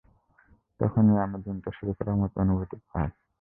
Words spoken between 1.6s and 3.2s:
শুরু করার মতো অনুভূতি পাই।